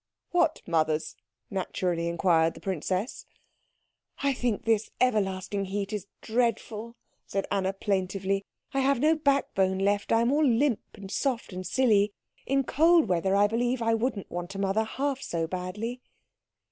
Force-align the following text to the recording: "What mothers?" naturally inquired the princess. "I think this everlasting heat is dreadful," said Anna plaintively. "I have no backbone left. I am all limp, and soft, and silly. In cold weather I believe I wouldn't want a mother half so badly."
"What 0.31 0.63
mothers?" 0.65 1.15
naturally 1.51 2.07
inquired 2.07 2.55
the 2.55 2.59
princess. 2.59 3.27
"I 4.23 4.33
think 4.33 4.63
this 4.65 4.89
everlasting 4.99 5.65
heat 5.65 5.93
is 5.93 6.07
dreadful," 6.21 6.95
said 7.27 7.45
Anna 7.51 7.71
plaintively. 7.71 8.43
"I 8.73 8.79
have 8.79 8.99
no 8.99 9.13
backbone 9.15 9.77
left. 9.77 10.11
I 10.11 10.21
am 10.21 10.31
all 10.31 10.43
limp, 10.43 10.79
and 10.95 11.11
soft, 11.11 11.53
and 11.53 11.67
silly. 11.67 12.13
In 12.47 12.63
cold 12.63 13.09
weather 13.09 13.35
I 13.35 13.45
believe 13.45 13.83
I 13.83 13.93
wouldn't 13.93 14.31
want 14.31 14.55
a 14.55 14.57
mother 14.59 14.85
half 14.85 15.21
so 15.21 15.45
badly." 15.45 16.01